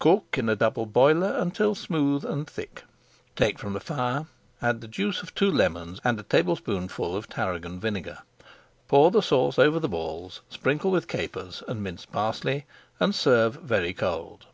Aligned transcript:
Cook 0.00 0.36
in 0.36 0.48
a 0.48 0.56
double 0.56 0.86
boiler 0.86 1.36
until 1.38 1.72
smooth 1.76 2.24
and 2.24 2.48
thick. 2.50 2.82
Take 3.36 3.60
from 3.60 3.74
the 3.74 3.78
fire, 3.78 4.26
add 4.60 4.80
the 4.80 4.88
juice 4.88 5.22
of 5.22 5.32
two 5.36 5.52
lemons, 5.52 6.00
and 6.02 6.18
a 6.18 6.24
tablespoonful 6.24 7.14
of 7.14 7.28
tarragon 7.28 7.78
vinegar. 7.78 8.18
Pour 8.88 9.12
the 9.12 9.22
sauce 9.22 9.56
over 9.56 9.78
the 9.78 9.88
balls, 9.88 10.40
sprinkle 10.48 10.90
with 10.90 11.06
capers 11.06 11.62
and 11.68 11.80
minced 11.80 12.10
parsley, 12.10 12.66
and 12.98 13.14
serve 13.14 13.54
very 13.62 13.92
cold. 13.94 14.46